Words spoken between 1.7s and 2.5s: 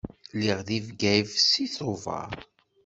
Tubeṛ.